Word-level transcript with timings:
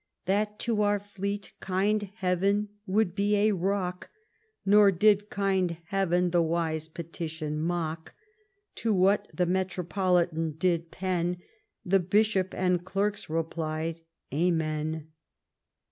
That 0.25 0.57
to 0.61 0.81
our 0.81 0.97
fleet 0.99 1.53
kind 1.59 2.09
Heaven 2.15 2.69
would 2.87 3.13
be 3.13 3.35
a 3.35 3.51
rock; 3.51 4.09
Nor 4.65 4.91
did 4.91 5.29
kind 5.29 5.77
Heaven 5.89 6.31
the 6.31 6.41
wise 6.41 6.87
petition 6.87 7.59
mock: 7.61 8.15
To 8.77 8.95
what 8.95 9.27
the 9.31 9.45
metropolitan 9.45 10.53
did 10.53 10.89
pen. 10.89 11.37
The 11.85 11.99
bishop 11.99 12.51
and 12.55 12.83
clerks 12.83 13.29
replied, 13.29 14.01
Amen. 14.33 15.11